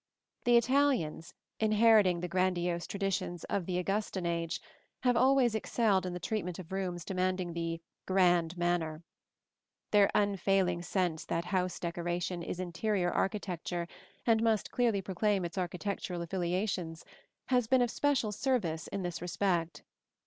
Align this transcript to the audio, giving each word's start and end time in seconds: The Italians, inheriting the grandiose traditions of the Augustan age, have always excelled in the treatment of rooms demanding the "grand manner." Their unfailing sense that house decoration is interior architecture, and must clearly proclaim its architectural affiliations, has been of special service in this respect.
The 0.45 0.57
Italians, 0.57 1.35
inheriting 1.59 2.21
the 2.21 2.27
grandiose 2.27 2.87
traditions 2.87 3.43
of 3.43 3.67
the 3.67 3.77
Augustan 3.77 4.25
age, 4.25 4.59
have 5.01 5.15
always 5.15 5.53
excelled 5.53 6.07
in 6.07 6.13
the 6.13 6.19
treatment 6.19 6.57
of 6.57 6.71
rooms 6.71 7.05
demanding 7.05 7.53
the 7.53 7.83
"grand 8.07 8.57
manner." 8.57 9.03
Their 9.91 10.09
unfailing 10.15 10.81
sense 10.81 11.23
that 11.25 11.45
house 11.45 11.79
decoration 11.79 12.41
is 12.41 12.59
interior 12.59 13.11
architecture, 13.11 13.87
and 14.25 14.41
must 14.41 14.71
clearly 14.71 15.03
proclaim 15.03 15.45
its 15.45 15.55
architectural 15.59 16.23
affiliations, 16.23 17.05
has 17.49 17.67
been 17.67 17.83
of 17.83 17.91
special 17.91 18.31
service 18.31 18.87
in 18.87 19.03
this 19.03 19.21
respect. 19.21 19.83